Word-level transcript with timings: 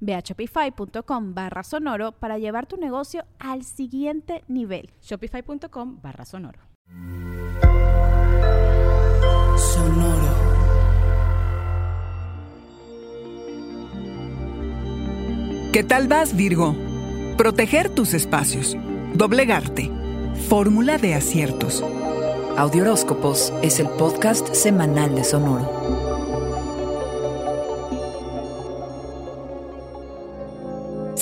Ve 0.00 0.14
a 0.14 0.20
shopify.com 0.20 1.34
barra 1.34 1.62
sonoro 1.62 2.12
para 2.12 2.38
llevar 2.38 2.66
tu 2.66 2.76
negocio 2.76 3.24
al 3.38 3.64
siguiente 3.64 4.44
nivel. 4.48 4.90
Shopify.com 5.02 6.00
barra 6.02 6.24
sonoro. 6.24 6.60
Sonoro. 9.56 10.48
¿Qué 15.72 15.84
tal 15.84 16.08
vas, 16.08 16.34
Virgo? 16.34 16.74
Proteger 17.36 17.90
tus 17.90 18.14
espacios. 18.14 18.76
Doblegarte. 19.14 19.90
Fórmula 20.48 20.98
de 20.98 21.14
aciertos. 21.14 21.84
Audioróscopos 22.56 23.52
es 23.62 23.78
el 23.78 23.88
podcast 23.90 24.54
semanal 24.54 25.14
de 25.14 25.22
Sonoro. 25.22 25.97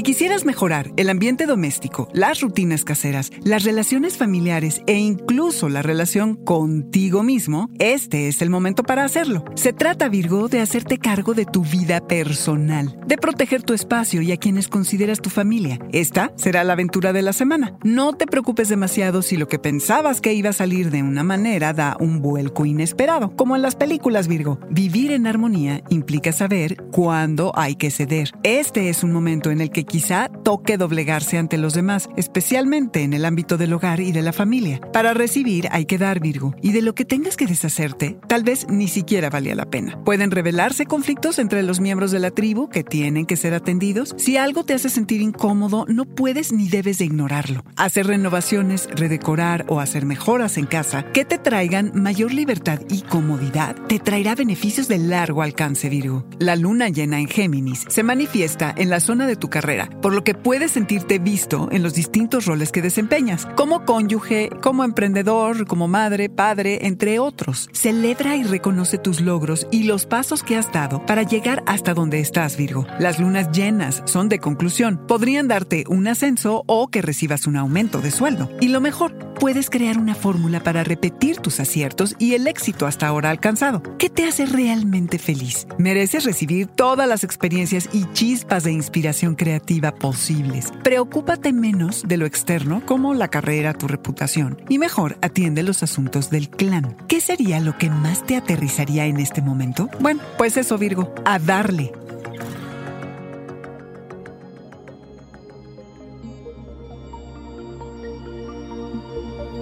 Si 0.00 0.04
quisieras 0.04 0.46
mejorar 0.46 0.90
el 0.96 1.10
ambiente 1.10 1.44
doméstico, 1.44 2.08
las 2.14 2.40
rutinas 2.40 2.86
caseras, 2.86 3.30
las 3.44 3.64
relaciones 3.64 4.16
familiares 4.16 4.80
e 4.86 4.94
incluso 4.94 5.68
la 5.68 5.82
relación 5.82 6.36
contigo 6.36 7.22
mismo, 7.22 7.68
este 7.78 8.26
es 8.26 8.40
el 8.40 8.48
momento 8.48 8.82
para 8.82 9.04
hacerlo. 9.04 9.44
Se 9.56 9.74
trata, 9.74 10.08
Virgo, 10.08 10.48
de 10.48 10.60
hacerte 10.60 10.96
cargo 10.96 11.34
de 11.34 11.44
tu 11.44 11.64
vida 11.64 12.00
personal, 12.00 12.98
de 13.06 13.18
proteger 13.18 13.62
tu 13.62 13.74
espacio 13.74 14.22
y 14.22 14.32
a 14.32 14.38
quienes 14.38 14.68
consideras 14.68 15.20
tu 15.20 15.28
familia. 15.28 15.78
Esta 15.92 16.32
será 16.34 16.64
la 16.64 16.72
aventura 16.72 17.12
de 17.12 17.20
la 17.20 17.34
semana. 17.34 17.76
No 17.84 18.14
te 18.14 18.26
preocupes 18.26 18.70
demasiado 18.70 19.20
si 19.20 19.36
lo 19.36 19.48
que 19.48 19.58
pensabas 19.58 20.22
que 20.22 20.32
iba 20.32 20.48
a 20.48 20.54
salir 20.54 20.90
de 20.90 21.02
una 21.02 21.24
manera 21.24 21.74
da 21.74 21.98
un 22.00 22.22
vuelco 22.22 22.64
inesperado. 22.64 23.36
Como 23.36 23.54
en 23.54 23.60
las 23.60 23.76
películas, 23.76 24.28
Virgo, 24.28 24.60
vivir 24.70 25.12
en 25.12 25.26
armonía 25.26 25.82
implica 25.90 26.32
saber 26.32 26.82
cuándo 26.90 27.52
hay 27.54 27.74
que 27.74 27.90
ceder. 27.90 28.30
Este 28.44 28.88
es 28.88 29.04
un 29.04 29.12
momento 29.12 29.50
en 29.50 29.60
el 29.60 29.68
que 29.68 29.89
quizá 29.90 30.28
toque 30.44 30.78
doblegarse 30.78 31.36
ante 31.36 31.58
los 31.58 31.74
demás, 31.74 32.08
especialmente 32.16 33.02
en 33.02 33.12
el 33.12 33.24
ámbito 33.24 33.56
del 33.56 33.72
hogar 33.72 33.98
y 33.98 34.12
de 34.12 34.22
la 34.22 34.32
familia. 34.32 34.80
Para 34.92 35.14
recibir 35.14 35.66
hay 35.72 35.84
que 35.84 35.98
dar, 35.98 36.20
Virgo, 36.20 36.54
y 36.62 36.70
de 36.70 36.80
lo 36.80 36.94
que 36.94 37.04
tengas 37.04 37.36
que 37.36 37.48
deshacerte, 37.48 38.16
tal 38.28 38.44
vez 38.44 38.68
ni 38.68 38.86
siquiera 38.86 39.30
valía 39.30 39.56
la 39.56 39.68
pena. 39.68 39.98
Pueden 40.04 40.30
revelarse 40.30 40.86
conflictos 40.86 41.40
entre 41.40 41.64
los 41.64 41.80
miembros 41.80 42.12
de 42.12 42.20
la 42.20 42.30
tribu 42.30 42.68
que 42.68 42.84
tienen 42.84 43.26
que 43.26 43.36
ser 43.36 43.52
atendidos. 43.52 44.14
Si 44.16 44.36
algo 44.36 44.62
te 44.62 44.74
hace 44.74 44.90
sentir 44.90 45.22
incómodo, 45.22 45.86
no 45.88 46.04
puedes 46.04 46.52
ni 46.52 46.68
debes 46.68 46.98
de 46.98 47.06
ignorarlo. 47.06 47.64
Hacer 47.74 48.06
renovaciones, 48.06 48.88
redecorar 48.94 49.64
o 49.66 49.80
hacer 49.80 50.06
mejoras 50.06 50.56
en 50.56 50.66
casa 50.66 51.02
que 51.12 51.24
te 51.24 51.38
traigan 51.38 51.90
mayor 51.96 52.32
libertad 52.32 52.78
y 52.88 53.02
comodidad 53.02 53.74
te 53.88 53.98
traerá 53.98 54.36
beneficios 54.36 54.86
de 54.86 54.98
largo 54.98 55.42
alcance, 55.42 55.88
Virgo. 55.88 56.24
La 56.38 56.54
luna 56.54 56.90
llena 56.90 57.18
en 57.18 57.26
Géminis 57.26 57.86
se 57.88 58.04
manifiesta 58.04 58.72
en 58.76 58.88
la 58.88 59.00
zona 59.00 59.26
de 59.26 59.34
tu 59.34 59.50
carrera 59.50 59.79
por 59.86 60.14
lo 60.14 60.24
que 60.24 60.34
puedes 60.34 60.72
sentirte 60.72 61.18
visto 61.18 61.68
en 61.70 61.82
los 61.82 61.94
distintos 61.94 62.46
roles 62.46 62.72
que 62.72 62.82
desempeñas, 62.82 63.46
como 63.56 63.84
cónyuge, 63.84 64.50
como 64.62 64.84
emprendedor, 64.84 65.66
como 65.66 65.88
madre, 65.88 66.28
padre, 66.28 66.86
entre 66.86 67.18
otros. 67.18 67.68
Celebra 67.72 68.36
y 68.36 68.44
reconoce 68.44 68.98
tus 68.98 69.20
logros 69.20 69.66
y 69.70 69.84
los 69.84 70.06
pasos 70.06 70.42
que 70.42 70.56
has 70.56 70.72
dado 70.72 71.04
para 71.06 71.22
llegar 71.22 71.62
hasta 71.66 71.94
donde 71.94 72.20
estás, 72.20 72.56
Virgo. 72.56 72.86
Las 72.98 73.18
lunas 73.18 73.50
llenas 73.52 74.02
son 74.06 74.28
de 74.28 74.38
conclusión. 74.38 75.00
Podrían 75.06 75.48
darte 75.48 75.84
un 75.88 76.08
ascenso 76.08 76.64
o 76.66 76.88
que 76.88 77.02
recibas 77.02 77.46
un 77.46 77.56
aumento 77.56 78.00
de 78.00 78.10
sueldo. 78.10 78.50
Y 78.60 78.68
lo 78.68 78.80
mejor, 78.80 79.29
puedes 79.40 79.70
crear 79.70 79.98
una 79.98 80.14
fórmula 80.14 80.60
para 80.60 80.84
repetir 80.84 81.38
tus 81.38 81.60
aciertos 81.60 82.14
y 82.18 82.34
el 82.34 82.46
éxito 82.46 82.86
hasta 82.86 83.06
ahora 83.08 83.30
alcanzado. 83.30 83.82
¿Qué 83.96 84.10
te 84.10 84.24
hace 84.24 84.44
realmente 84.44 85.18
feliz? 85.18 85.66
Mereces 85.78 86.24
recibir 86.24 86.66
todas 86.66 87.08
las 87.08 87.24
experiencias 87.24 87.88
y 87.92 88.04
chispas 88.12 88.64
de 88.64 88.72
inspiración 88.72 89.34
creativa 89.34 89.94
posibles. 89.94 90.72
Preocúpate 90.84 91.54
menos 91.54 92.02
de 92.06 92.18
lo 92.18 92.26
externo, 92.26 92.82
como 92.84 93.14
la 93.14 93.28
carrera, 93.28 93.72
tu 93.72 93.88
reputación, 93.88 94.60
y 94.68 94.78
mejor 94.78 95.16
atiende 95.22 95.62
los 95.62 95.82
asuntos 95.82 96.28
del 96.28 96.50
clan. 96.50 96.96
¿Qué 97.08 97.20
sería 97.22 97.60
lo 97.60 97.78
que 97.78 97.88
más 97.88 98.26
te 98.26 98.36
aterrizaría 98.36 99.06
en 99.06 99.18
este 99.18 99.40
momento? 99.40 99.88
Bueno, 100.00 100.20
pues 100.36 100.58
eso, 100.58 100.76
Virgo, 100.76 101.14
a 101.24 101.38
darle. 101.38 101.92